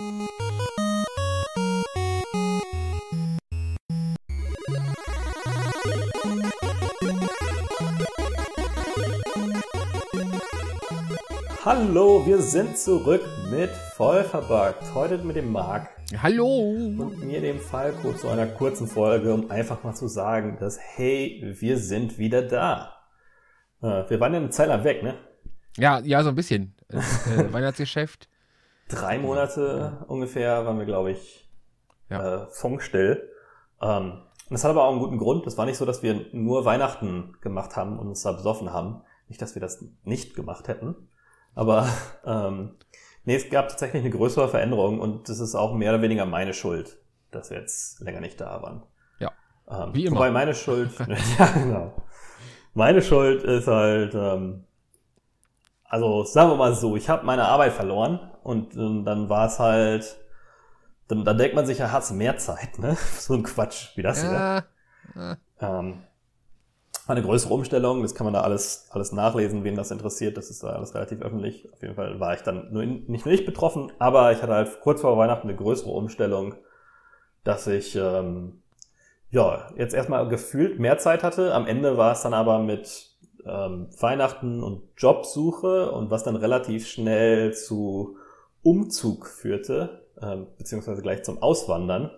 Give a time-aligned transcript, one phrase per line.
[0.00, 0.06] Hallo,
[12.24, 14.94] wir sind zurück mit Vollverbuggt.
[14.94, 15.88] Heute mit dem Marc.
[16.22, 16.46] Hallo.
[16.46, 21.42] Und mir, dem Falco, zu einer kurzen Folge, um einfach mal zu sagen, dass, hey,
[21.58, 22.94] wir sind wieder da.
[23.82, 25.16] Äh, wir waren ja eine Zeit lang weg, ne?
[25.76, 26.76] Ja, ja, so ein bisschen.
[26.88, 26.98] äh,
[27.52, 28.28] Weihnachtsgeschäft.
[28.88, 31.48] Drei Monate ungefähr waren wir, glaube ich,
[32.10, 32.44] ja.
[32.44, 33.30] äh, funkstill.
[33.80, 35.46] Ähm, und das hat aber auch einen guten Grund.
[35.46, 39.02] Das war nicht so, dass wir nur Weihnachten gemacht haben und uns da besoffen haben.
[39.28, 40.96] Nicht, dass wir das nicht gemacht hätten.
[41.54, 41.86] Aber
[42.24, 42.76] ähm,
[43.24, 46.54] nee, es gab tatsächlich eine größere Veränderung und das ist auch mehr oder weniger meine
[46.54, 46.98] Schuld,
[47.30, 48.82] dass wir jetzt länger nicht da waren.
[49.18, 49.32] Ja.
[49.68, 50.16] Ähm, wie immer.
[50.16, 50.92] Wobei meine Schuld,
[51.38, 51.92] ja genau.
[52.72, 54.64] Meine Schuld ist halt, ähm,
[55.88, 59.58] also sagen wir mal so, ich habe meine Arbeit verloren und ähm, dann war es
[59.58, 60.18] halt,
[61.08, 62.96] dann, dann denkt man sich, ja, hat's mehr Zeit, ne?
[63.18, 64.64] So ein Quatsch wie das ja.
[65.14, 65.38] hier.
[65.60, 66.02] Ähm,
[67.06, 70.50] war eine größere Umstellung, das kann man da alles, alles nachlesen, wen das interessiert, das
[70.50, 71.66] ist da alles relativ öffentlich.
[71.72, 74.52] Auf jeden Fall war ich dann nur in, nicht nur ich betroffen, aber ich hatte
[74.52, 76.54] halt kurz vor Weihnachten eine größere Umstellung,
[77.44, 78.62] dass ich ähm,
[79.30, 81.54] ja jetzt erstmal gefühlt mehr Zeit hatte.
[81.54, 83.07] Am Ende war es dann aber mit
[83.46, 88.16] ähm, Weihnachten und Jobsuche und was dann relativ schnell zu
[88.62, 92.10] Umzug führte, ähm, beziehungsweise gleich zum Auswandern,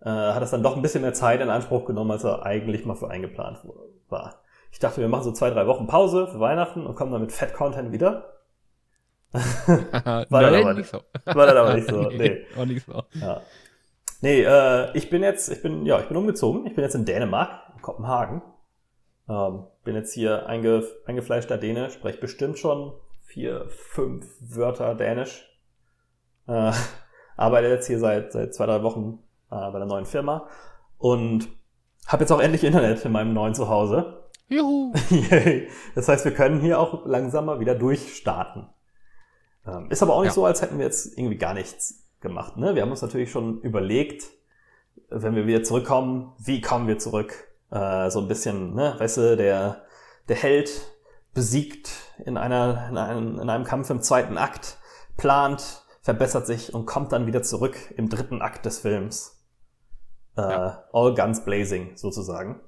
[0.00, 2.84] äh, hat es dann doch ein bisschen mehr Zeit in Anspruch genommen, als er eigentlich
[2.84, 3.58] mal für eingeplant
[4.08, 4.42] war.
[4.72, 7.32] Ich dachte, wir machen so zwei, drei Wochen Pause für Weihnachten und kommen dann mit
[7.32, 8.32] Fett-Content wieder.
[9.32, 11.00] war, Nein, dann aber, nicht so.
[11.24, 12.02] war dann aber nicht so.
[12.02, 12.60] Nee, nee.
[12.60, 13.02] Auch nicht so.
[13.14, 13.42] Ja.
[14.20, 16.66] Nee, äh, ich bin jetzt, ich bin, ja, ich bin umgezogen.
[16.66, 18.42] Ich bin jetzt in Dänemark, in Kopenhagen.
[19.28, 22.92] Ähm, bin jetzt hier einge, eingefleischter Däne, spreche bestimmt schon
[23.22, 25.48] vier, fünf Wörter Dänisch.
[26.46, 26.72] Äh,
[27.36, 29.20] arbeite jetzt hier seit, seit zwei, drei Wochen
[29.50, 30.48] äh, bei der neuen Firma
[30.98, 31.48] und
[32.06, 34.24] habe jetzt auch endlich Internet in meinem neuen Zuhause.
[34.48, 34.92] Juhu!
[35.94, 38.68] das heißt, wir können hier auch langsam mal wieder durchstarten.
[39.66, 40.34] Ähm, ist aber auch nicht ja.
[40.34, 42.56] so, als hätten wir jetzt irgendwie gar nichts gemacht.
[42.56, 42.74] Ne?
[42.74, 44.24] Wir haben uns natürlich schon überlegt,
[45.10, 47.46] wenn wir wieder zurückkommen, wie kommen wir zurück?
[47.70, 49.82] Äh, so ein bisschen, ne, weißt du, der,
[50.28, 50.70] der Held
[51.34, 51.90] besiegt
[52.24, 54.78] in, einer, in, einem, in einem Kampf im zweiten Akt,
[55.16, 59.42] plant, verbessert sich und kommt dann wieder zurück im dritten Akt des Films.
[60.36, 60.84] Äh, ja.
[60.92, 62.60] All Guns Blazing sozusagen.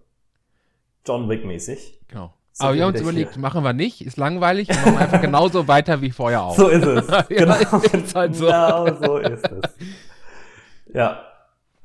[1.07, 2.01] John Wick mäßig.
[2.09, 2.35] Genau.
[2.53, 3.41] So Aber wir haben uns überlegt, hier.
[3.41, 6.57] machen wir nicht, ist langweilig, wir machen einfach genauso weiter wie vorher auch.
[6.57, 7.07] So ist es.
[7.29, 8.47] genau, ist halt so.
[8.47, 9.71] genau so ist es.
[10.95, 11.28] Ja.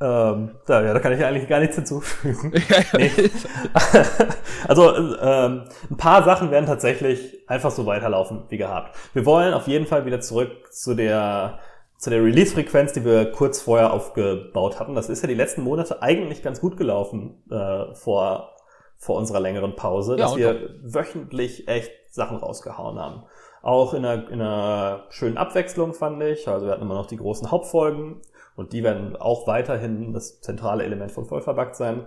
[0.04, 2.52] Ähm, da, ja, da kann ich eigentlich gar nichts hinzufügen.
[2.98, 3.10] nee.
[4.68, 8.98] also ähm, ein paar Sachen werden tatsächlich einfach so weiterlaufen wie gehabt.
[9.14, 11.60] Wir wollen auf jeden Fall wieder zurück zu der
[11.98, 14.94] zu der Release-Frequenz, die wir kurz vorher aufgebaut hatten.
[14.94, 18.58] Das ist ja die letzten Monate eigentlich ganz gut gelaufen äh, vor,
[18.98, 20.70] vor unserer längeren Pause, ja, dass wir doch.
[20.84, 23.24] wöchentlich echt Sachen rausgehauen haben.
[23.62, 26.50] Auch in einer, in einer schönen Abwechslung fand ich.
[26.50, 28.20] Also wir hatten immer noch die großen Hauptfolgen
[28.56, 32.06] und die werden auch weiterhin das zentrale Element von Vollverbackt sein.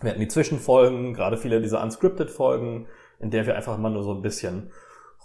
[0.00, 2.86] Wir hatten die Zwischenfolgen, gerade viele dieser Unscripted-Folgen,
[3.18, 4.70] in der wir einfach mal nur so ein bisschen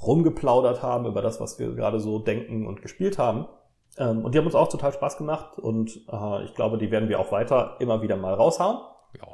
[0.02, 3.48] rumgeplaudert haben über das, was wir gerade so denken und gespielt haben.
[3.98, 7.10] Ähm, und die haben uns auch total Spaß gemacht und äh, ich glaube, die werden
[7.10, 8.80] wir auch weiter immer wieder mal raushauen.
[9.18, 9.28] Ja.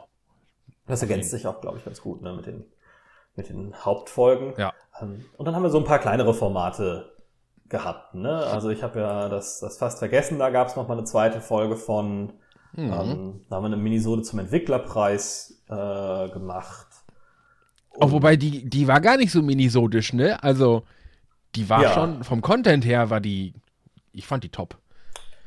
[0.88, 2.66] Das ergänzt sich auch, glaube ich, ganz gut ne, mit, den,
[3.36, 4.54] mit den Hauptfolgen.
[4.58, 4.74] Ja.
[5.00, 7.12] Ähm, und dann haben wir so ein paar kleinere Formate
[7.70, 8.16] gehabt.
[8.16, 8.36] Ne?
[8.36, 11.42] Also ich habe ja das, das fast vergessen, da gab es noch mal eine zweite
[11.42, 12.34] Folge von,
[12.74, 12.92] mhm.
[12.92, 16.88] ähm, da haben wir eine Minisode zum Entwicklerpreis äh, gemacht.
[18.00, 20.42] Auch wobei die, die war gar nicht so minisodisch, ne?
[20.42, 20.84] Also
[21.56, 21.94] die war ja.
[21.94, 23.54] schon, vom Content her war die
[24.14, 24.78] ich fand die top.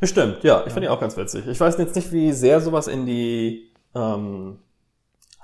[0.03, 0.73] Stimmt, ja, ich ja.
[0.73, 1.47] fand die auch ganz witzig.
[1.47, 4.59] Ich weiß jetzt nicht, wie sehr sowas in die ähm,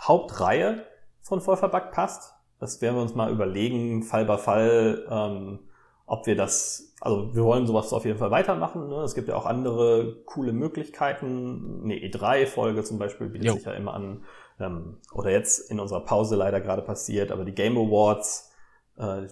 [0.00, 0.84] Hauptreihe
[1.22, 2.34] von Vollverbackt passt.
[2.58, 5.60] Das werden wir uns mal überlegen, Fall bei Fall, ähm,
[6.08, 8.88] ob wir das, also wir wollen sowas auf jeden Fall weitermachen.
[8.88, 8.96] Ne?
[9.02, 11.82] Es gibt ja auch andere coole Möglichkeiten.
[11.84, 13.54] Eine E3-Folge zum Beispiel bietet jo.
[13.54, 14.24] sich ja immer an.
[14.58, 18.50] Ähm, oder jetzt in unserer Pause leider gerade passiert, aber die Game Awards,
[18.96, 19.28] äh,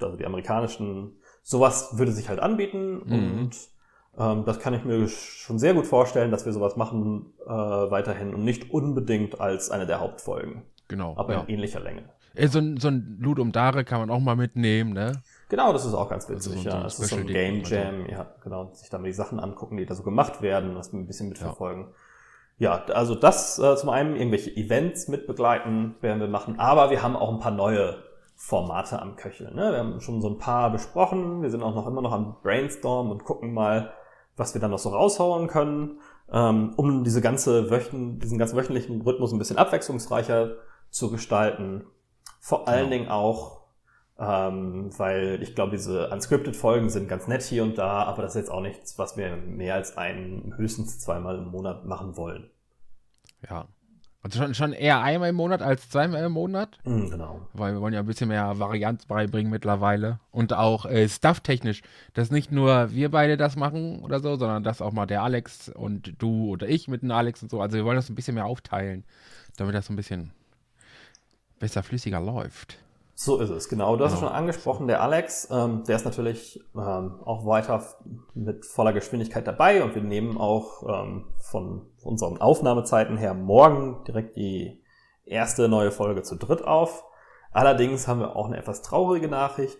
[0.00, 3.38] also die amerikanischen sowas würde sich halt anbieten mhm.
[3.38, 3.56] und
[4.18, 8.34] ähm, das kann ich mir schon sehr gut vorstellen, dass wir sowas machen äh, weiterhin
[8.34, 10.62] und nicht unbedingt als eine der Hauptfolgen.
[10.88, 11.14] Genau.
[11.16, 11.40] Aber ja.
[11.42, 12.08] in ähnlicher Länge.
[12.34, 15.22] Äh, so ein, so ein Ludum Dare kann man auch mal mitnehmen, ne?
[15.48, 16.82] Genau, das ist auch ganz witzig, also so ja.
[16.82, 18.70] Das ist so ein Game Jam, ja, genau.
[18.72, 21.88] Sich da mal die Sachen angucken, die da so gemacht werden, das ein bisschen mitverfolgen.
[22.58, 27.02] Ja, ja also das äh, zum einen irgendwelche Events mitbegleiten werden wir machen, aber wir
[27.02, 28.02] haben auch ein paar neue
[28.36, 29.54] Formate am Köcheln.
[29.54, 29.70] Ne?
[29.70, 31.42] Wir haben schon so ein paar besprochen.
[31.42, 33.92] Wir sind auch noch immer noch am Brainstorm und gucken mal,
[34.36, 36.00] was wir dann noch so raushauen können,
[36.32, 40.56] ähm, um diese ganze Wöchen, diesen ganzen wöchentlichen Rhythmus ein bisschen abwechslungsreicher
[40.90, 41.86] zu gestalten.
[42.40, 42.90] Vor allen genau.
[42.90, 43.63] Dingen auch,
[44.18, 48.34] ähm, weil ich glaube, diese unscripted Folgen sind ganz nett hier und da, aber das
[48.34, 52.48] ist jetzt auch nichts, was wir mehr als ein, höchstens zweimal im Monat machen wollen.
[53.48, 53.66] Ja.
[54.22, 56.78] Also schon, schon eher einmal im Monat als zweimal im Monat.
[56.84, 57.46] Mm, genau.
[57.52, 60.18] Weil wir wollen ja ein bisschen mehr Varianz beibringen mittlerweile.
[60.30, 61.82] Und auch äh, Stuff-technisch,
[62.14, 65.68] dass nicht nur wir beide das machen oder so, sondern dass auch mal der Alex
[65.68, 67.60] und du oder ich mit dem Alex und so.
[67.60, 69.04] Also wir wollen das ein bisschen mehr aufteilen,
[69.58, 70.30] damit das so ein bisschen
[71.58, 72.78] besser flüssiger läuft.
[73.16, 73.96] So ist es, genau.
[73.96, 74.30] Du hast es genau.
[74.30, 77.84] schon angesprochen, der Alex, ähm, der ist natürlich ähm, auch weiter
[78.34, 84.36] mit voller Geschwindigkeit dabei und wir nehmen auch ähm, von unseren Aufnahmezeiten her morgen direkt
[84.36, 84.82] die
[85.24, 87.04] erste neue Folge zu dritt auf.
[87.52, 89.78] Allerdings haben wir auch eine etwas traurige Nachricht.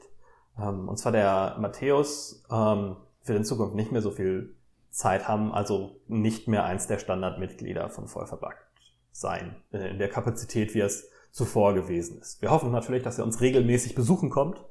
[0.57, 4.55] Ähm, und zwar der Matthäus ähm, wird in Zukunft nicht mehr so viel
[4.91, 8.65] Zeit haben, also nicht mehr eins der Standardmitglieder von Vollverbackt
[9.11, 12.41] sein, in der Kapazität, wie es zuvor gewesen ist.
[12.41, 14.65] Wir hoffen natürlich, dass er uns regelmäßig besuchen kommt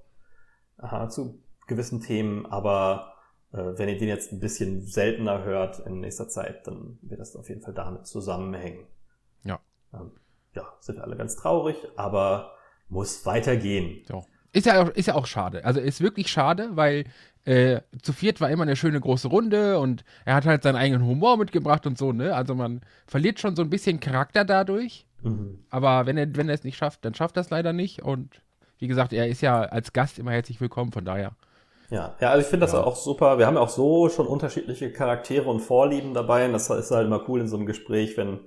[0.77, 3.13] aha, zu gewissen Themen, aber
[3.51, 7.35] äh, wenn ihr den jetzt ein bisschen seltener hört in nächster Zeit, dann wird das
[7.35, 8.85] auf jeden Fall damit zusammenhängen.
[9.43, 9.59] Ja.
[9.93, 10.11] Ähm,
[10.55, 12.53] ja, sind wir alle ganz traurig, aber
[12.87, 14.05] muss weitergehen.
[14.07, 14.25] So.
[14.53, 15.65] Ist ja, auch, ist ja auch schade.
[15.65, 17.05] Also ist wirklich schade, weil
[17.43, 21.05] äh, zu viert war immer eine schöne große Runde und er hat halt seinen eigenen
[21.05, 22.35] Humor mitgebracht und so, ne?
[22.35, 25.07] Also man verliert schon so ein bisschen Charakter dadurch.
[25.23, 25.65] Mhm.
[25.69, 28.01] Aber wenn er, wenn er es nicht schafft, dann schafft er es leider nicht.
[28.01, 28.41] Und
[28.79, 31.31] wie gesagt, er ist ja als Gast immer herzlich willkommen, von daher.
[31.89, 32.83] Ja, ja, also ich finde das ja.
[32.83, 33.37] auch super.
[33.37, 36.45] Wir haben ja auch so schon unterschiedliche Charaktere und Vorlieben dabei.
[36.45, 38.39] Und das ist halt immer cool in so einem Gespräch, wenn,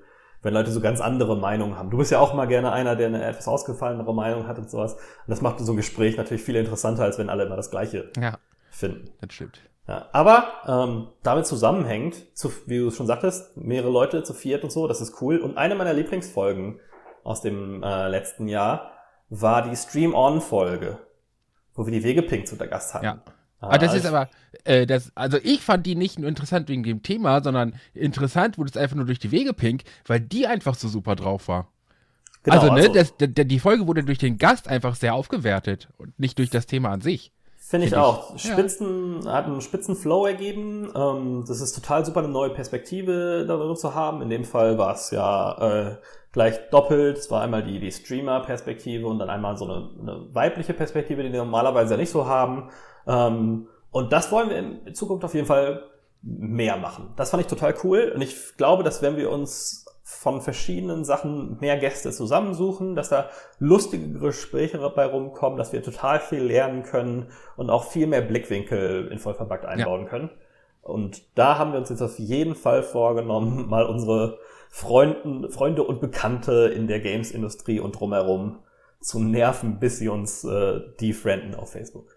[0.43, 1.91] wenn Leute so ganz andere Meinungen haben.
[1.91, 4.95] Du bist ja auch mal gerne einer, der eine etwas ausgefallenere Meinung hat und sowas.
[4.95, 8.11] Und das macht so ein Gespräch natürlich viel interessanter, als wenn alle immer das Gleiche
[8.21, 8.39] ja,
[8.71, 9.11] finden.
[9.21, 9.61] Das stimmt.
[9.89, 14.73] Ja, aber ähm, damit zusammenhängt, zu, wie du schon sagtest, mehrere Leute zu viert und
[14.73, 15.39] so, das ist cool.
[15.39, 16.81] Und eine meiner Lieblingsfolgen
[17.23, 18.91] aus dem äh, letzten Jahr
[19.29, 20.99] war die Stream-On-Folge,
[21.75, 23.05] wo wir die Wegepink zu der Gast hatten.
[23.05, 23.23] Ja.
[23.61, 24.29] Ah, aber das ist aber,
[24.65, 28.71] äh, das, also ich fand die nicht nur interessant wegen dem Thema, sondern interessant wurde
[28.71, 31.69] es einfach nur durch die Wegepink, weil die einfach so super drauf war.
[32.43, 36.19] Genau, also, ne, also, das, die Folge wurde durch den Gast einfach sehr aufgewertet und
[36.19, 37.33] nicht durch das Thema an sich.
[37.69, 38.39] Finde ich, Find ich auch.
[38.39, 39.33] Spitzen, ja.
[39.33, 40.89] hat einen spitzen Flow ergeben.
[40.95, 44.23] Ähm, das ist total super, eine neue Perspektive darüber zu haben.
[44.23, 45.97] In dem Fall war es ja äh,
[46.31, 47.19] gleich doppelt.
[47.19, 51.33] Es war einmal die, die Streamer-Perspektive und dann einmal so eine, eine weibliche Perspektive, die
[51.33, 52.71] wir normalerweise ja nicht so haben.
[53.05, 55.83] Ähm, und das wollen wir in Zukunft auf jeden Fall
[56.23, 57.15] mehr machen.
[57.17, 58.13] Das fand ich total cool.
[58.15, 63.29] Und ich glaube, dass wenn wir uns von verschiedenen Sachen mehr Gäste zusammensuchen, dass da
[63.59, 69.09] lustige Gespräche dabei rumkommen, dass wir total viel lernen können und auch viel mehr Blickwinkel
[69.09, 70.09] in Vollverbackt einbauen ja.
[70.09, 70.31] können.
[70.81, 74.39] Und da haben wir uns jetzt auf jeden Fall vorgenommen, mal unsere
[74.71, 78.61] Freunden, Freunde und Bekannte in der Games-Industrie und drumherum
[79.01, 82.17] zu nerven, bis sie uns äh, defrienden auf Facebook.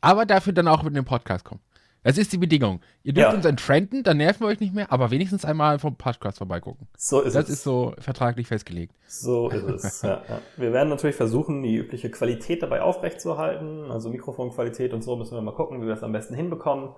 [0.00, 1.60] Aber dafür dann auch mit dem Podcast kommen.
[2.04, 2.80] Das ist die Bedingung.
[3.02, 3.34] Ihr dürft ja.
[3.34, 6.86] uns entfrienden, dann nerven wir euch nicht mehr, aber wenigstens einmal vom Podcast vorbeigucken.
[6.96, 7.48] So ist das es.
[7.48, 8.94] Das ist so vertraglich festgelegt.
[9.08, 10.02] So ist es.
[10.02, 10.40] ja, ja.
[10.56, 13.90] Wir werden natürlich versuchen, die übliche Qualität dabei aufrechtzuerhalten.
[13.90, 16.90] Also Mikrofonqualität und so müssen wir mal gucken, wie wir das am besten hinbekommen.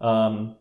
[0.00, 0.54] Ähm,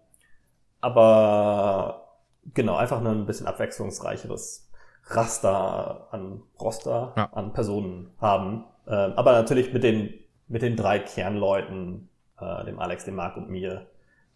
[0.82, 2.20] aber
[2.54, 4.72] genau, einfach ein bisschen abwechslungsreicheres
[5.06, 7.30] Raster an Roster, ja.
[7.32, 8.66] an Personen haben.
[8.88, 10.14] Ähm, aber natürlich mit den,
[10.48, 13.88] mit den drei Kernleuten, äh, dem Alex, dem Marc und mir,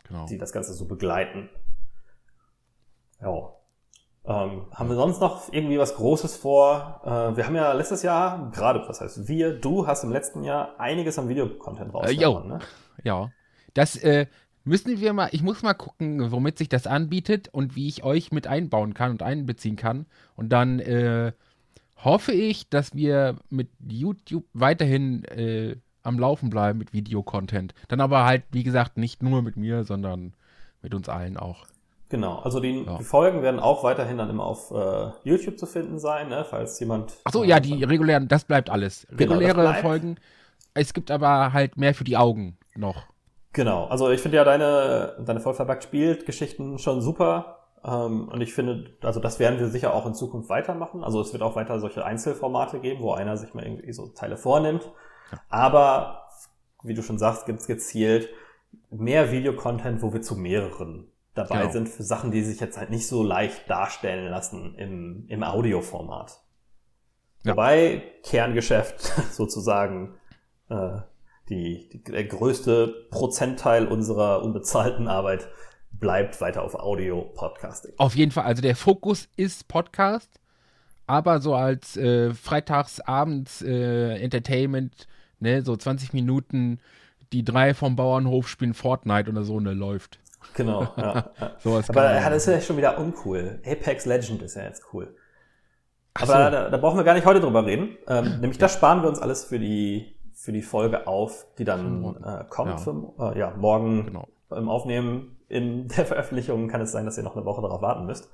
[0.07, 0.25] genau.
[0.27, 1.49] die das Ganze so begleiten.
[3.21, 3.53] Ja.
[4.25, 7.01] Ähm, haben wir sonst noch irgendwie was Großes vor?
[7.05, 10.79] Äh, wir haben ja letztes Jahr, gerade, was heißt wir, du hast im letzten Jahr
[10.79, 12.59] einiges an Videocontent rausgehauen, äh, ne?
[13.03, 13.31] Ja.
[13.73, 14.27] Das äh,
[14.65, 18.31] müssen wir mal, ich muss mal gucken, womit sich das anbietet und wie ich euch
[18.31, 20.07] mit einbauen kann und einbeziehen kann.
[20.35, 21.31] Und dann äh,
[22.03, 27.73] hoffe ich, dass wir mit YouTube weiterhin äh, am Laufen bleiben mit Videocontent.
[27.89, 30.33] Dann aber halt, wie gesagt, nicht nur mit mir, sondern
[30.81, 31.65] mit uns allen auch.
[32.09, 32.97] Genau, also die, ja.
[32.97, 36.79] die Folgen werden auch weiterhin dann immer auf äh, YouTube zu finden sein, ne, falls
[36.79, 37.17] jemand.
[37.25, 39.05] Achso, ja, die regulären, das bleibt alles.
[39.09, 40.15] Genau, Reguläre genau, Folgen.
[40.73, 43.03] Es gibt aber halt mehr für die Augen noch.
[43.51, 47.57] Genau, also ich finde ja deine, deine Vollverbackt spielt Geschichten schon super.
[47.83, 51.03] Ähm, und ich finde, also das werden wir sicher auch in Zukunft weitermachen.
[51.03, 54.37] Also es wird auch weiter solche Einzelformate geben, wo einer sich mal irgendwie so Teile
[54.37, 54.89] vornimmt
[55.50, 56.29] aber,
[56.84, 58.29] wie du schon sagst, gibt es gezielt
[58.89, 61.72] mehr Videocontent, wo wir zu mehreren dabei genau.
[61.72, 66.39] sind, für Sachen, die sich jetzt halt nicht so leicht darstellen lassen im, im Audioformat.
[67.43, 67.51] Ja.
[67.51, 69.00] Wobei Kerngeschäft
[69.31, 70.15] sozusagen
[70.69, 70.98] äh,
[71.50, 75.48] die, die, der größte Prozentteil unserer unbezahlten Arbeit
[75.91, 77.93] bleibt weiter auf Audio-Podcasting.
[77.98, 78.43] Auf jeden Fall.
[78.43, 80.39] Also der Fokus ist Podcast,
[81.05, 85.07] aber so als äh, Freitagsabends äh, Entertainment,
[85.39, 86.79] ne, so 20 Minuten,
[87.34, 90.20] die drei vom Bauernhof spielen Fortnite oder so, ne, läuft.
[90.53, 91.32] Genau, ja.
[91.39, 91.82] ja.
[91.88, 93.60] aber ja, das ist ja schon wieder uncool.
[93.65, 95.15] Apex Legend ist ja jetzt cool.
[96.13, 96.34] Aber so.
[96.34, 97.98] da, da, brauchen wir gar nicht heute drüber reden.
[98.08, 102.15] Ähm, nämlich das sparen wir uns alles für die, für die Folge auf, die dann
[102.24, 102.72] äh, kommt.
[102.72, 102.77] Ja.
[102.77, 104.27] Für, äh, ja, morgen genau.
[104.51, 108.06] im Aufnehmen in der Veröffentlichung kann es sein, dass ihr noch eine Woche darauf warten
[108.06, 108.29] müsst.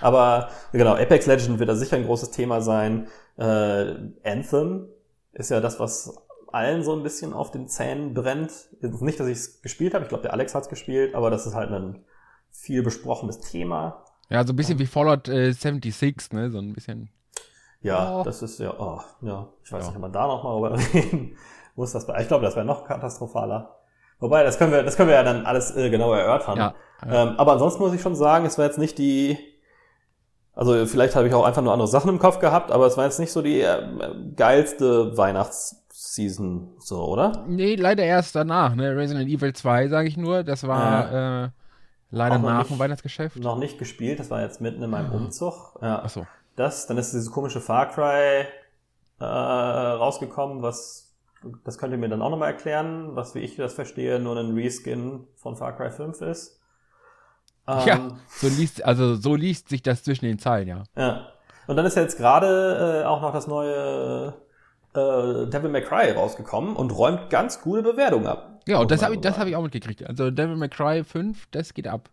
[0.00, 3.08] Aber genau, Apex Legend wird da sicher ein großes Thema sein.
[3.36, 4.88] Äh, Anthem
[5.32, 6.16] ist ja das, was
[6.52, 8.52] allen so ein bisschen auf den Zähnen brennt.
[8.80, 11.46] Nicht, dass ich es gespielt habe, ich glaube, der Alex hat es gespielt, aber das
[11.46, 12.04] ist halt ein
[12.50, 14.04] viel besprochenes Thema.
[14.28, 16.50] Ja, so ein bisschen wie Fallout äh, 76, ne?
[16.50, 17.10] So ein bisschen.
[17.80, 18.22] Ja, oh.
[18.24, 19.88] das ist ja, oh, ja, ich weiß ja.
[19.88, 21.36] nicht, ob man da nochmal drüber reden
[21.76, 21.92] muss.
[21.92, 23.76] Das, ich glaube, das wäre noch katastrophaler.
[24.20, 26.56] Wobei, das können wir, das können wir ja dann alles äh, genauer erörtern.
[26.56, 26.74] Ja,
[27.06, 27.22] ja.
[27.22, 29.38] Ähm, aber ansonsten muss ich schon sagen, es war jetzt nicht die,
[30.58, 33.04] also vielleicht habe ich auch einfach nur andere Sachen im Kopf gehabt, aber es war
[33.04, 33.80] jetzt nicht so die äh,
[34.34, 37.44] geilste Weihnachtsseason, so, oder?
[37.46, 38.96] Nee, leider erst danach, ne?
[38.96, 40.42] Resident Evil 2, sage ich nur.
[40.42, 41.44] Das war ja.
[41.44, 41.48] äh,
[42.10, 43.36] leider nach dem Weihnachtsgeschäft.
[43.36, 45.78] Noch nicht gespielt, das war jetzt mitten in meinem Umzug.
[45.80, 46.02] Ja.
[46.04, 46.26] Ach so.
[46.56, 48.44] Das, dann ist dieses komische Far Cry
[49.20, 51.14] äh, rausgekommen, was
[51.64, 54.54] das könnt ihr mir dann auch nochmal erklären, was wie ich das verstehe, nur ein
[54.54, 56.57] Reskin von Far Cry 5 ist.
[57.68, 60.82] Ähm, ja, so liest, also so liest sich das zwischen den Zeilen, ja.
[60.96, 61.28] Ja.
[61.66, 64.34] Und dann ist ja jetzt gerade äh, auch noch das neue
[64.94, 68.60] äh, Devil May Cry rausgekommen und räumt ganz gute Bewertungen ab.
[68.66, 70.06] Ja, und das habe ich, das hab ich auch mitgekriegt.
[70.06, 72.08] Also Devil May Cry 5, das geht ab.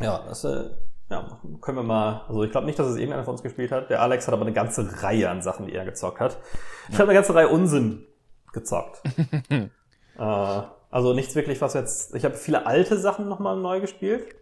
[0.00, 0.70] Ja, das äh,
[1.10, 3.90] ja, können wir mal, also ich glaube nicht, dass es irgendeiner von uns gespielt hat.
[3.90, 6.38] Der Alex hat aber eine ganze Reihe an Sachen, die er gezockt hat.
[6.88, 7.00] Ich ja.
[7.00, 8.06] habe eine ganze Reihe Unsinn
[8.52, 9.02] gezockt.
[9.50, 12.14] äh, also nichts wirklich, was jetzt.
[12.14, 14.34] Ich habe viele alte Sachen nochmal neu gespielt.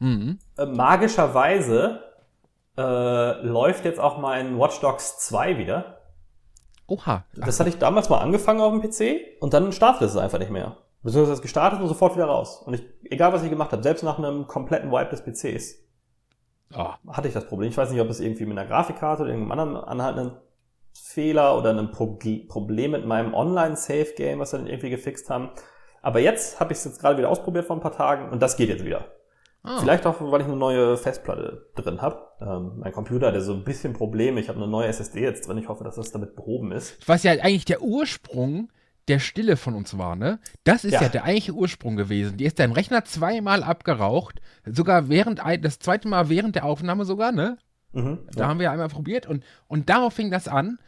[0.00, 0.38] Mhm.
[0.58, 2.02] Äh, magischerweise
[2.76, 5.98] äh, läuft jetzt auch mein Watch Dogs 2 wieder.
[6.86, 7.24] Oha.
[7.36, 10.50] Das hatte ich damals mal angefangen auf dem PC und dann startet es einfach nicht
[10.50, 10.76] mehr.
[11.02, 12.62] Beziehungsweise es gestartet und sofort wieder raus.
[12.64, 15.76] Und ich, egal was ich gemacht habe, selbst nach einem kompletten Wipe des PCs,
[16.74, 16.90] oh.
[17.08, 17.70] hatte ich das Problem.
[17.70, 20.36] Ich weiß nicht, ob es irgendwie mit einer Grafikkarte oder irgendeinem anderen anhaltenden
[20.92, 25.50] Fehler oder ein Problem mit meinem Online-Save-Game, was wir dann irgendwie gefixt haben.
[26.02, 28.56] Aber jetzt habe ich es jetzt gerade wieder ausprobiert vor ein paar Tagen und das
[28.56, 29.04] geht jetzt wieder.
[29.62, 29.78] Ah.
[29.80, 32.22] Vielleicht auch, weil ich eine neue Festplatte drin habe.
[32.40, 34.40] Ähm, mein Computer hat ja so ein bisschen Probleme.
[34.40, 35.58] Ich habe eine neue SSD jetzt drin.
[35.58, 36.96] Ich hoffe, dass das damit behoben ist.
[37.06, 38.70] Was ja eigentlich der Ursprung
[39.08, 40.38] der Stille von uns war, ne?
[40.64, 42.36] Das ist ja, ja der eigentliche Ursprung gewesen.
[42.36, 44.40] Die ist dein Rechner zweimal abgeraucht.
[44.64, 47.58] Sogar während, das zweite Mal während der Aufnahme sogar, ne?
[47.92, 48.48] Mhm, da ja.
[48.48, 50.78] haben wir einmal probiert und, und darauf fing das an.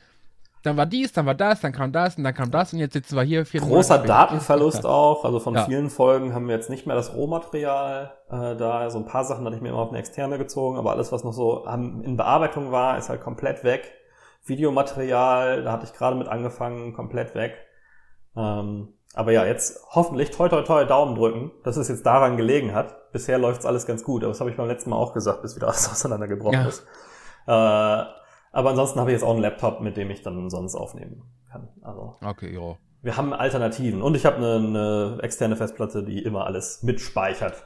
[0.63, 2.93] Dann war dies, dann war das, dann kam das und dann kam das und jetzt
[2.93, 3.45] sitzen wir hier.
[3.45, 5.25] Großer Monate Datenverlust auch.
[5.25, 5.65] Also von ja.
[5.65, 8.79] vielen Folgen haben wir jetzt nicht mehr das Rohmaterial äh, da.
[8.79, 11.25] Also ein paar Sachen hatte ich mir immer auf eine externe gezogen, aber alles, was
[11.25, 13.93] noch so in Bearbeitung war, ist halt komplett weg.
[14.45, 17.55] Videomaterial, da hatte ich gerade mit angefangen, komplett weg.
[18.37, 22.75] Ähm, aber ja, jetzt hoffentlich toi toi toi Daumen drücken, dass es jetzt daran gelegen
[22.75, 23.13] hat.
[23.13, 25.55] Bisher läuft's alles ganz gut, aber das habe ich beim letzten Mal auch gesagt, bis
[25.57, 26.69] wieder alles auseinandergebrochen ja.
[26.69, 26.87] ist.
[27.47, 28.22] Äh,
[28.53, 31.69] aber ansonsten habe ich jetzt auch einen Laptop, mit dem ich dann sonst aufnehmen kann.
[31.83, 32.77] Also okay, ja.
[33.03, 37.65] Wir haben Alternativen und ich habe eine, eine externe Festplatte, die immer alles mitspeichert.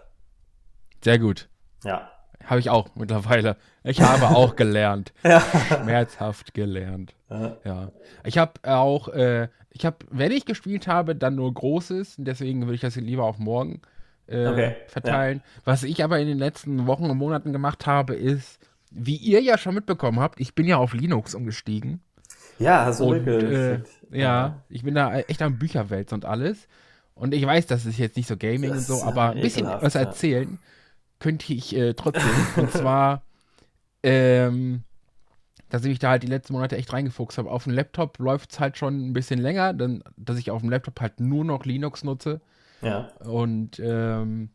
[1.05, 1.49] Sehr gut.
[1.85, 2.11] Ja.
[2.45, 3.57] Habe ich auch mittlerweile.
[3.83, 5.12] Ich habe auch gelernt.
[5.23, 5.40] ja.
[5.40, 7.14] Schmerzhaft gelernt.
[7.28, 7.57] Ja.
[7.64, 7.93] ja.
[8.25, 12.16] Ich habe auch, äh, ich habe, wenn ich gespielt habe, dann nur Großes.
[12.19, 13.83] Deswegen würde ich das lieber auf morgen
[14.26, 14.76] äh, okay.
[14.87, 15.43] verteilen.
[15.45, 15.62] Ja.
[15.64, 18.59] Was ich aber in den letzten Wochen und Monaten gemacht habe, ist,
[18.90, 22.00] wie ihr ja schon mitbekommen habt, ich bin ja auf Linux umgestiegen.
[22.59, 26.69] Ja, hast du und, äh, ja, ich bin da echt am Bücherwelt und alles.
[27.14, 29.66] Und ich weiß, das ist jetzt nicht so Gaming das und so, aber ein bisschen
[29.66, 30.59] was erzählen ja.
[31.19, 32.31] könnte ich äh, trotzdem.
[32.57, 33.23] und zwar,
[34.02, 34.83] ähm,
[35.69, 37.50] dass ich mich da halt die letzten Monate echt reingefuchst habe.
[37.50, 40.71] Auf dem Laptop läuft es halt schon ein bisschen länger, dann, dass ich auf dem
[40.71, 42.40] Laptop halt nur noch Linux nutze.
[42.83, 43.09] Ja.
[43.25, 44.50] Und ähm,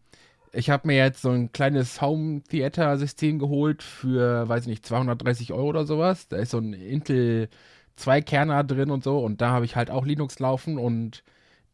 [0.53, 4.86] ich habe mir jetzt so ein kleines Home Theater System geholt für, weiß ich nicht,
[4.86, 6.27] 230 Euro oder sowas.
[6.27, 7.50] Da ist so ein Intel
[7.96, 9.20] 2 Kerner drin und so.
[9.20, 11.24] Und da habe ich halt auch Linux laufen und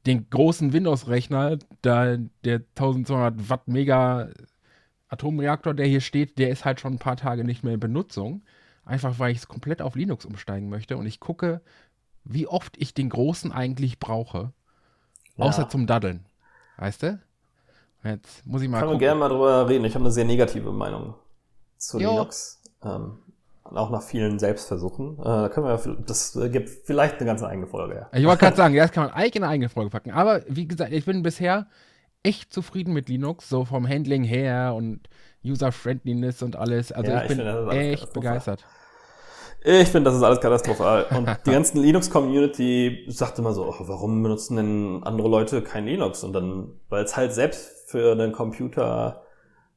[0.06, 4.30] den großen Windows-Rechner, da der 1200 Watt Mega
[5.10, 8.44] Atomreaktor, der hier steht, der ist halt schon ein paar Tage nicht mehr in Benutzung.
[8.86, 11.62] Einfach weil ich es komplett auf Linux umsteigen möchte und ich gucke,
[12.24, 14.54] wie oft ich den großen eigentlich brauche.
[15.36, 15.46] Ja.
[15.46, 16.26] Außer zum Daddeln.
[16.78, 17.20] Weißt du?
[18.04, 18.80] Jetzt muss ich mal.
[18.80, 19.86] Können wir gerne mal drüber reden.
[19.86, 21.16] Ich habe eine sehr negative Meinung
[21.78, 22.12] zu jo.
[22.12, 22.62] Linux.
[22.84, 23.20] Ähm,
[23.64, 25.20] auch nach vielen Selbstversuchen.
[25.20, 27.96] Äh, da können wir, das gibt vielleicht eine ganz eigene Folge.
[27.96, 28.18] Ja.
[28.18, 30.12] Ich wollte gerade sagen, ja, das kann man eigentlich eine eigene Folge packen.
[30.12, 31.68] Aber wie gesagt, ich bin bisher
[32.24, 35.10] echt zufrieden mit Linux, so vom Handling her und
[35.46, 36.92] User-Friendliness und alles.
[36.92, 38.66] Also ja, ich, ich bin finde, echt begeistert.
[39.64, 41.06] Ich finde, das ist alles katastrophal.
[41.10, 46.24] Und die ganzen Linux-Community sagt immer so, oh, warum benutzen denn andere Leute kein Linux?
[46.24, 49.24] Und dann, weil es halt selbst für einen Computer,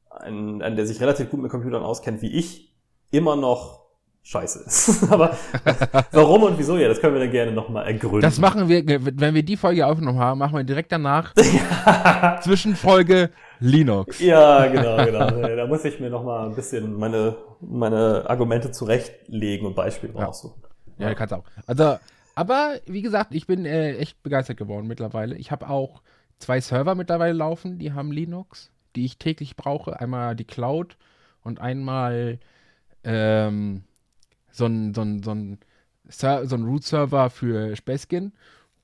[0.09, 2.73] einen, einen, der sich relativ gut mit Computern auskennt wie ich,
[3.11, 3.80] immer noch
[4.23, 5.03] scheiße ist.
[5.11, 5.35] Aber
[6.11, 6.77] warum und wieso?
[6.77, 8.21] Ja, das können wir dann gerne nochmal ergründen.
[8.21, 11.33] Das machen wir, wenn wir die Folge aufgenommen haben, machen wir direkt danach
[12.41, 14.19] Zwischenfolge Linux.
[14.19, 15.55] Ja, genau, genau.
[15.55, 20.25] Da muss ich mir nochmal ein bisschen meine, meine Argumente zurechtlegen und Beispiele ja.
[20.25, 20.61] raussuchen.
[20.97, 21.43] Ja, ja kannst auch.
[21.65, 21.97] Also,
[22.35, 25.35] aber wie gesagt, ich bin äh, echt begeistert geworden mittlerweile.
[25.35, 26.01] Ich habe auch
[26.39, 29.99] zwei Server mittlerweile laufen, die haben Linux, die ich täglich brauche.
[29.99, 30.97] Einmal die Cloud
[31.43, 32.39] und einmal
[33.03, 33.83] ähm,
[34.51, 35.59] so ein, so ein, so ein,
[36.07, 38.33] so ein Root-Server für Speskin.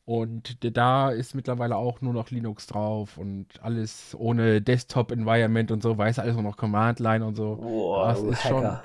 [0.05, 5.97] Und da ist mittlerweile auch nur noch Linux drauf und alles ohne Desktop-Environment und so,
[5.97, 7.57] weiß alles nur noch Command-Line und so.
[7.57, 8.83] Boah, das ist Hacker.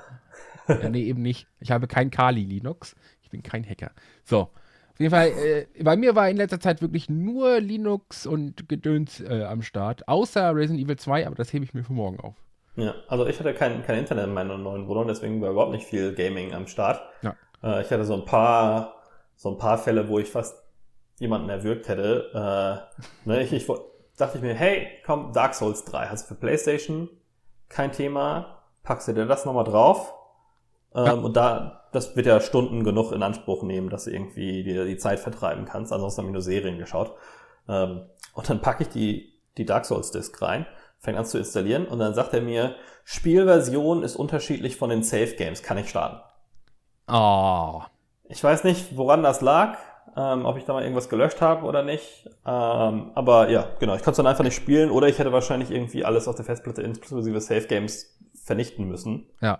[0.67, 0.81] schon.
[0.81, 1.47] Ja, nee, eben nicht.
[1.59, 2.95] Ich habe kein Kali Linux.
[3.21, 3.91] Ich bin kein Hacker.
[4.25, 4.49] So.
[4.93, 9.21] Auf jeden Fall, äh, bei mir war in letzter Zeit wirklich nur Linux und Gedöns
[9.21, 10.07] äh, am Start.
[10.07, 12.35] Außer Resident Evil 2, aber das hebe ich mir für morgen auf.
[12.75, 15.85] Ja, also ich hatte kein, kein Internet in meiner neuen Wohnung, deswegen war überhaupt nicht
[15.85, 17.01] viel Gaming am Start.
[17.21, 17.35] Ja.
[17.63, 18.95] Äh, ich hatte so ein paar,
[19.35, 20.63] so ein paar Fälle, wo ich fast
[21.19, 22.31] jemanden erwürgt hätte.
[22.33, 23.67] Äh, ne, ich, ich
[24.17, 27.09] dachte ich mir, hey, komm, Dark Souls 3 hast du für PlayStation,
[27.69, 30.13] kein Thema, packst du dir das nochmal drauf.
[30.95, 31.13] Ähm, ja.
[31.13, 34.97] Und da, das wird ja Stunden genug in Anspruch nehmen, dass du irgendwie dir die
[34.97, 35.91] Zeit vertreiben kannst.
[35.91, 37.15] Ansonsten habe ich nur Serien geschaut.
[37.67, 40.65] Ähm, und dann packe ich die, die Dark Souls Disk rein,
[41.03, 45.35] fängt an zu installieren und dann sagt er mir, Spielversion ist unterschiedlich von den Safe
[45.35, 46.21] Games, kann ich starten.
[47.07, 47.81] Oh.
[48.29, 49.77] Ich weiß nicht, woran das lag
[50.15, 52.29] ähm, ob ich da mal irgendwas gelöscht habe oder nicht.
[52.45, 55.71] Ähm, aber ja, genau, ich konnte es dann einfach nicht spielen oder ich hätte wahrscheinlich
[55.71, 59.29] irgendwie alles auf der Festplatte inklusive Save Games vernichten müssen.
[59.41, 59.59] Ja.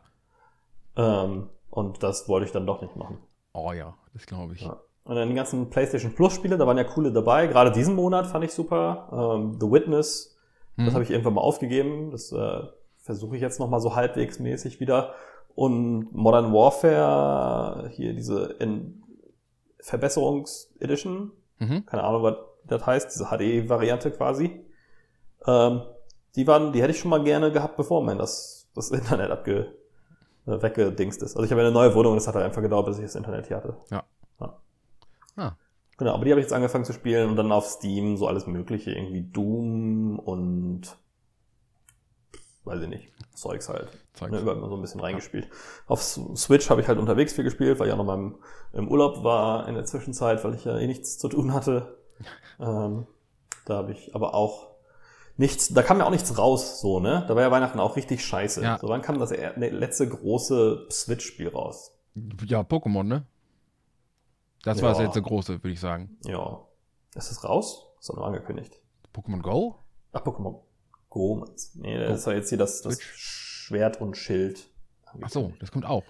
[0.95, 3.17] Ähm, und das wollte ich dann doch nicht machen.
[3.53, 4.61] Oh ja, das glaube ich.
[4.61, 4.79] Ja.
[5.05, 7.47] Und dann die ganzen PlayStation Plus Spiele, da waren ja coole dabei.
[7.47, 9.09] Gerade diesen Monat fand ich super.
[9.11, 10.32] Ähm, The Witness,
[10.75, 10.85] mhm.
[10.85, 12.11] das habe ich irgendwann mal aufgegeben.
[12.11, 12.61] Das äh,
[12.97, 15.13] versuche ich jetzt noch mal so halbwegs mäßig wieder.
[15.55, 19.03] Und Modern Warfare, hier diese in
[19.79, 21.31] Verbesserungs-Edition.
[21.59, 21.85] Mhm.
[21.85, 24.61] Keine Ahnung, was das heißt, diese HD-Variante quasi.
[25.45, 25.81] Ähm,
[26.35, 29.75] die waren, die hätte ich schon mal gerne gehabt, bevor mein das, das Internet abge,
[30.47, 31.35] äh, weggedingst ist.
[31.35, 33.15] Also ich habe eine neue Wohnung und es hat halt einfach gedauert, bis ich das
[33.15, 33.75] Internet hier hatte.
[33.91, 34.03] Ja.
[34.39, 34.57] ja.
[35.97, 38.47] Genau, aber die habe ich jetzt angefangen zu spielen und dann auf Steam so alles
[38.47, 40.97] mögliche, irgendwie Doom und
[42.65, 43.89] weiß ich nicht, Zeugs halt.
[44.13, 44.31] Zeugs.
[44.31, 45.49] Ne, immer so ein bisschen reingespielt.
[45.87, 48.35] Auf Switch habe ich halt unterwegs viel gespielt, weil ich auch noch mal im,
[48.73, 51.97] im, Urlaub war in der Zwischenzeit, weil ich ja eh nichts zu tun hatte.
[52.59, 53.07] ähm,
[53.65, 54.67] da habe ich aber auch
[55.37, 57.25] nichts, da kam ja auch nichts raus, so, ne?
[57.27, 58.61] Da war ja Weihnachten auch richtig scheiße.
[58.61, 58.77] Ja.
[58.79, 61.97] So, wann kam das ne, letzte große Switch-Spiel raus?
[62.45, 63.25] Ja, Pokémon, ne?
[64.63, 64.83] Das ja.
[64.83, 66.17] war das letzte große, würde ich sagen.
[66.25, 66.61] Ja.
[67.15, 67.85] Ist es raus?
[67.97, 68.79] Das ist noch angekündigt.
[69.13, 69.75] Pokémon Go?
[70.13, 70.61] Ach, Pokémon
[71.09, 71.45] Go.
[71.75, 74.67] Nee, das ist ja jetzt hier das, das Schwert und Schild.
[75.21, 76.03] Ach so, das kommt auch.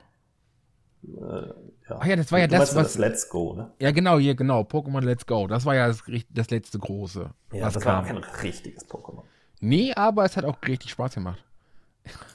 [1.03, 1.47] Äh,
[1.89, 1.97] ja.
[1.99, 2.93] Ach ja, das war ja das, was.
[2.93, 3.71] Das Let's Go, ne?
[3.79, 4.61] Ja, genau, hier, genau.
[4.61, 5.47] Pokémon Let's Go.
[5.47, 7.29] Das war ja das, das letzte große.
[7.51, 8.05] Ja, das kam.
[8.05, 9.23] war kein richtiges Pokémon.
[9.59, 11.43] Nee, aber es hat auch richtig Spaß gemacht.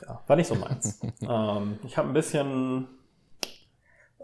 [0.02, 1.00] Ja, war nicht so meins.
[1.20, 2.88] ähm, ich habe ein bisschen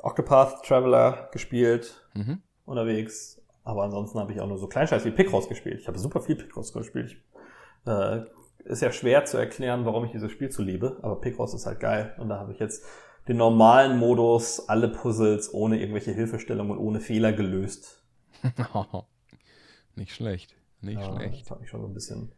[0.02, 2.42] Octopath Traveler gespielt mhm.
[2.64, 3.40] unterwegs.
[3.62, 5.80] Aber ansonsten habe ich auch nur so Kleinscheiß wie Picross gespielt.
[5.80, 7.12] Ich habe super viel Picross gespielt.
[7.12, 8.24] Ich äh,
[8.64, 11.80] ist ja schwer zu erklären, warum ich dieses Spiel zu liebe, aber Picross ist halt
[11.80, 12.14] geil.
[12.18, 12.84] Und da habe ich jetzt
[13.28, 18.02] den normalen Modus, alle Puzzles ohne irgendwelche Hilfestellungen und ohne Fehler gelöst.
[19.94, 21.40] nicht schlecht, nicht ja, schlecht.
[21.40, 22.32] Das fand ich schon so ein bisschen.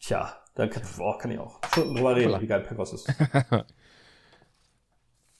[0.00, 3.08] Tja, da kann, boah, kann ich auch Stunden drüber reden, wie geil Picross ist.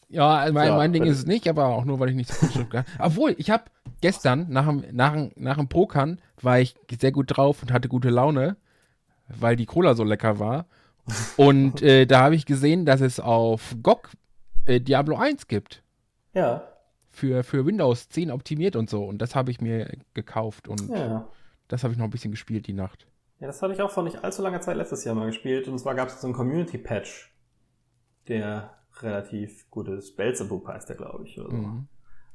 [0.09, 2.33] ja, also mein, ja, mein Ding ist es nicht, aber auch nur, weil ich nicht
[2.33, 2.85] so viel kann.
[2.99, 3.65] Obwohl, ich habe
[4.01, 8.11] gestern nach dem, nach, nach dem Pokern war ich sehr gut drauf und hatte gute
[8.11, 8.57] Laune
[9.29, 10.67] weil die Cola so lecker war.
[11.37, 14.11] Und äh, da habe ich gesehen, dass es auf GOG
[14.67, 15.83] äh, Diablo 1 gibt.
[16.35, 16.69] Ja.
[17.11, 19.05] Für, für Windows 10 optimiert und so.
[19.05, 21.27] Und das habe ich mir gekauft und ja.
[21.67, 23.09] das habe ich noch ein bisschen gespielt die Nacht.
[23.41, 25.67] Ja, das hatte ich auch vor nicht allzu langer Zeit letztes Jahr mal gespielt.
[25.67, 27.33] Und zwar gab es so einen Community-Patch,
[28.29, 30.17] der relativ gut ist.
[30.17, 31.39] Belzebub heißt der, glaube ich.
[31.39, 31.57] Oder so.
[31.57, 31.89] Mhm.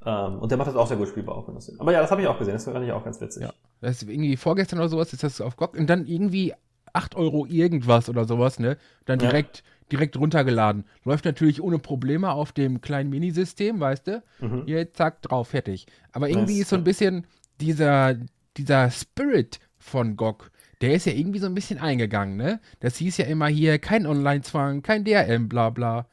[0.06, 1.80] Ähm, und der macht das auch sehr gut spielbar auf Windows 10.
[1.80, 2.54] Aber ja, das habe ich auch gesehen.
[2.54, 3.44] Das fand ich auch ganz witzig.
[3.44, 3.54] Ja.
[3.82, 5.76] Das ist irgendwie vorgestern oder sowas, ist das auf GOG.
[5.78, 6.54] Und dann irgendwie
[6.94, 8.78] 8 Euro irgendwas oder sowas, ne?
[9.06, 9.64] Dann direkt, ja.
[9.92, 10.86] direkt runtergeladen.
[11.04, 14.24] Läuft natürlich ohne Probleme auf dem kleinen Minisystem, weißt du?
[14.40, 14.64] Mhm.
[14.66, 15.88] Hier, zack, drauf, fertig.
[16.12, 17.26] Aber irgendwie das, ist so ein bisschen
[17.60, 18.16] dieser,
[18.58, 22.60] dieser Spirit von GOG, der ist ja irgendwie so ein bisschen eingegangen, ne?
[22.80, 26.08] Das hieß ja immer hier, kein Online-Zwang, kein DRM, bla bla.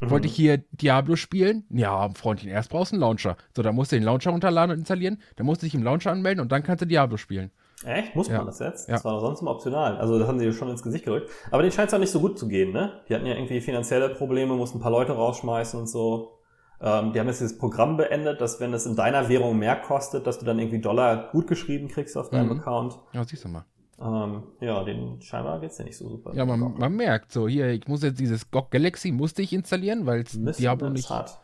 [0.00, 0.10] Mhm.
[0.10, 1.64] Wollte ich hier Diablo spielen?
[1.70, 3.36] Ja, Freundchen, erst brauchst du einen Launcher.
[3.54, 6.10] So, dann musst du den Launcher runterladen und installieren, dann musst du dich im Launcher
[6.10, 7.50] anmelden und dann kannst du Diablo spielen.
[7.84, 8.14] Echt?
[8.14, 8.88] Muss man das jetzt?
[8.88, 8.96] Ja.
[8.96, 9.96] Das war sonst immer optional.
[9.96, 11.30] Also das haben sie schon ins Gesicht gedrückt.
[11.50, 13.00] Aber denen scheint es auch nicht so gut zu gehen, ne?
[13.08, 16.40] Die hatten ja irgendwie finanzielle Probleme, mussten ein paar Leute rausschmeißen und so.
[16.82, 20.26] Ähm, die haben jetzt dieses Programm beendet, dass wenn es in deiner Währung mehr kostet,
[20.26, 22.60] dass du dann irgendwie Dollar gut geschrieben kriegst auf deinem mhm.
[22.60, 22.98] Account.
[23.12, 23.64] Ja, siehst du mal.
[24.00, 26.32] Ähm, ja, den scheinbar geht's ja nicht so super.
[26.34, 30.06] Ja, man, man, merkt so, hier, ich muss jetzt dieses GOG Galaxy musste ich installieren,
[30.06, 31.38] weil es Diablo nicht hat.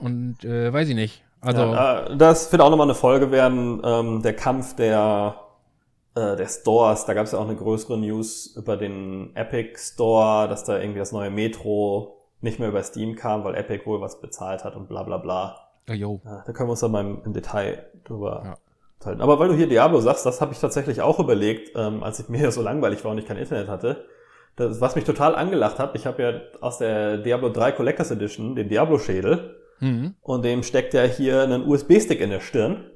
[0.00, 1.22] Und äh, weiß ich nicht.
[1.40, 5.36] Also ja, das wird auch nochmal eine Folge werden, ähm, der Kampf der
[6.16, 7.04] äh, der Stores.
[7.04, 10.98] Da gab es ja auch eine größere News über den Epic Store, dass da irgendwie
[10.98, 14.88] das neue Metro nicht mehr über Steam kam, weil Epic wohl was bezahlt hat und
[14.88, 15.68] bla bla bla.
[15.88, 16.20] Ja, jo.
[16.24, 18.56] Da können wir uns dann mal im, im Detail drüber ja.
[19.00, 19.20] Teilen.
[19.20, 22.28] Aber weil du hier Diablo sagst, das habe ich tatsächlich auch überlegt, ähm, als ich
[22.30, 24.04] mir so langweilig war und ich kein Internet hatte.
[24.56, 28.56] Das, was mich total angelacht hat, ich habe ja aus der Diablo 3 Collectors Edition
[28.56, 30.14] den Diablo-Schädel mhm.
[30.20, 32.90] und dem steckt ja hier einen USB-Stick in der Stirn.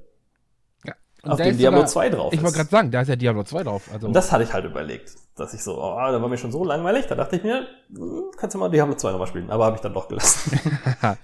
[0.85, 0.95] Ja.
[1.23, 2.38] auf dem Diablo sogar, 2 drauf ist.
[2.38, 3.88] Ich wollte gerade sagen, da ist ja Diablo 2 drauf.
[3.93, 4.09] Also.
[4.09, 6.65] Und das hatte ich halt überlegt dass ich so, oh, da war mir schon so
[6.65, 9.77] langweilig, da dachte ich mir, hm, kannst du mal Diablo 2 nochmal spielen, aber habe
[9.77, 10.61] ich dann doch gelassen.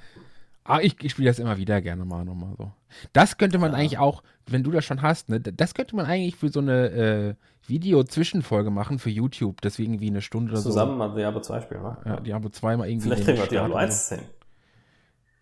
[0.69, 2.71] ah, ich, ich spiele das immer wieder gerne mal nochmal so.
[3.13, 3.79] Das könnte man ja.
[3.79, 6.91] eigentlich auch, wenn du das schon hast, ne, das könnte man eigentlich für so eine
[6.91, 7.35] äh,
[7.67, 10.95] Video-Zwischenfolge machen für YouTube, deswegen wie eine Stunde oder Zusammen so.
[10.95, 11.99] Zusammen mal Diablo 2 spielen, wa?
[12.05, 13.09] Ja, Diablo 2 mal irgendwie.
[13.09, 14.21] Vielleicht kriegen wir Diablo 1 hin.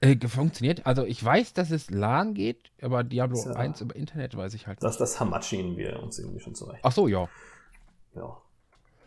[0.01, 0.87] Äh, funktioniert.
[0.87, 4.67] Also ich weiß, dass es LAN geht, aber Diablo ja, 1 über Internet weiß ich
[4.67, 4.83] halt.
[4.83, 6.81] Das, das Hamachigen wir uns irgendwie schon zurecht.
[6.83, 7.29] Ach so, ja.
[8.15, 8.37] Ja.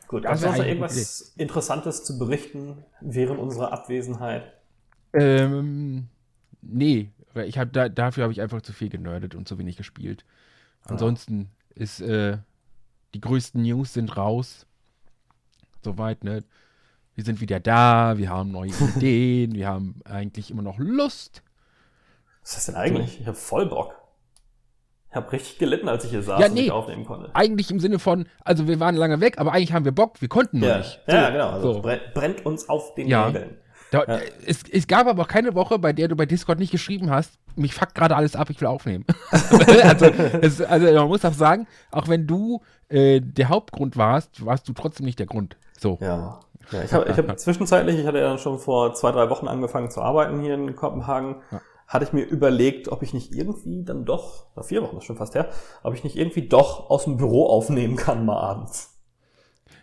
[0.08, 1.34] Gut, noch irgendwas.
[1.38, 4.59] Interessantes zu berichten während unserer Abwesenheit?
[5.14, 6.08] Ähm,
[6.62, 9.78] nee, weil ich habe da, dafür habe ich einfach zu viel genördet und zu wenig
[9.78, 10.26] gespielt.
[10.86, 11.82] Ansonsten ja.
[11.82, 12.38] ist äh,
[13.14, 14.66] die größten News sind raus.
[15.84, 16.44] Soweit, ne?
[17.16, 21.44] Wir sind wieder da, wir haben neue Ideen, wir haben eigentlich immer noch Lust.
[22.42, 23.20] Was ist das denn eigentlich?
[23.20, 23.96] Ich habe voll Bock.
[25.10, 27.32] Ich habe richtig gelitten, als ich hier saß ja, nee, und aufnehmen konnte.
[27.34, 30.28] Eigentlich im Sinne von, also wir waren lange weg, aber eigentlich haben wir Bock, wir
[30.28, 30.78] konnten nur ja.
[30.78, 31.00] nicht.
[31.08, 31.50] So, ja, genau.
[31.50, 31.82] Also so.
[31.82, 33.26] brennt uns auf den ja.
[33.26, 33.58] Nägeln.
[33.92, 34.20] Da, ja.
[34.46, 37.34] es, es, gab aber auch keine Woche, bei der du bei Discord nicht geschrieben hast,
[37.56, 39.06] mich fuckt gerade alles ab, ich will aufnehmen.
[39.32, 44.68] also, es, also, man muss auch sagen, auch wenn du äh, der Hauptgrund warst, warst
[44.68, 45.58] du trotzdem nicht der Grund.
[45.78, 45.98] So.
[46.02, 46.40] Ja.
[46.72, 49.90] ja ich habe ich hab zwischenzeitlich, ich hatte ja schon vor zwei, drei Wochen angefangen
[49.90, 51.38] zu arbeiten hier in Kopenhagen.
[51.52, 55.06] Ja hatte ich mir überlegt, ob ich nicht irgendwie dann doch, na vier Wochen ist
[55.06, 55.50] schon fast her,
[55.82, 58.96] ob ich nicht irgendwie doch aus dem Büro aufnehmen kann mal abends.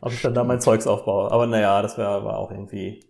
[0.00, 1.32] Ob ich dann da mein Zeugs aufbaue.
[1.32, 3.00] Aber naja, das wär, war auch irgendwie,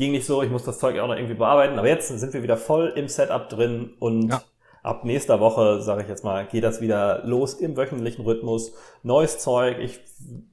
[0.00, 1.78] ging nicht so, ich muss das Zeug auch noch irgendwie bearbeiten.
[1.78, 4.42] Aber jetzt sind wir wieder voll im Setup drin und ja.
[4.82, 8.72] ab nächster Woche, sage ich jetzt mal, geht das wieder los im wöchentlichen Rhythmus.
[9.02, 9.78] Neues Zeug.
[9.78, 10.00] Ich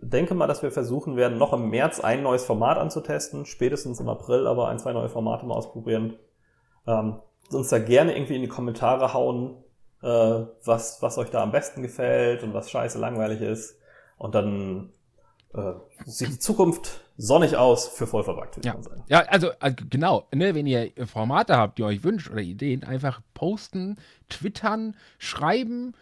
[0.01, 4.09] denke mal, dass wir versuchen werden, noch im März ein neues Format anzutesten, spätestens im
[4.09, 6.17] April aber ein, zwei neue Formate mal ausprobieren.
[6.85, 9.63] Ähm, uns da gerne irgendwie in die Kommentare hauen,
[10.03, 13.79] äh, was, was euch da am besten gefällt und was scheiße langweilig ist.
[14.17, 14.91] Und dann
[15.53, 15.73] äh,
[16.05, 18.63] sieht die Zukunft sonnig aus für vollverbackt.
[18.63, 18.75] Ja.
[19.07, 23.21] ja, also, also genau, ne, wenn ihr Formate habt, die euch wünscht oder Ideen, einfach
[23.33, 23.97] posten,
[24.29, 25.93] twittern, schreiben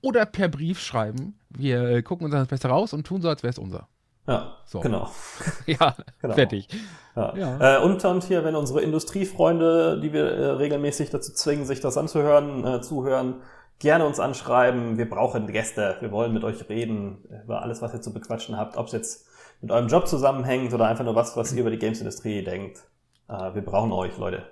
[0.00, 1.38] oder per Brief schreiben.
[1.50, 3.88] Wir gucken uns das besser raus und tun so, als wäre es unser.
[4.26, 4.80] Ja, so.
[4.80, 5.10] genau.
[5.66, 6.34] ja, genau.
[6.34, 6.68] fertig.
[7.16, 7.36] Ja.
[7.36, 7.78] ja.
[7.78, 11.96] Äh, und, und hier, wenn unsere Industriefreunde, die wir äh, regelmäßig dazu zwingen, sich das
[11.96, 13.42] anzuhören, äh, zuhören,
[13.78, 14.98] gerne uns anschreiben.
[14.98, 15.96] Wir brauchen Gäste.
[16.00, 18.76] Wir wollen mit euch reden über alles, was ihr zu bequatschen habt.
[18.76, 19.26] Ob es jetzt
[19.60, 22.80] mit eurem Job zusammenhängt oder einfach nur was, was ihr über die Games-Industrie denkt.
[23.28, 24.44] Äh, wir brauchen euch, Leute.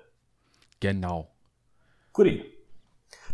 [0.79, 1.27] Genau.
[2.13, 2.43] Guti.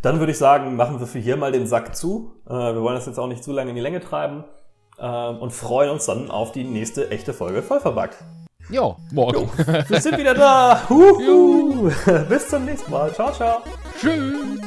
[0.01, 2.33] Dann würde ich sagen, machen wir für hier mal den Sack zu.
[2.45, 4.43] Äh, wir wollen das jetzt auch nicht zu lange in die Länge treiben
[4.99, 8.17] ähm, und freuen uns dann auf die nächste echte Folge Vollverbackt.
[8.69, 9.33] Ja, morgen.
[9.33, 9.49] Jo,
[9.87, 10.81] wir sind wieder da.
[12.29, 13.13] Bis zum nächsten Mal.
[13.13, 13.61] Ciao, ciao.
[13.99, 14.61] Tschüss.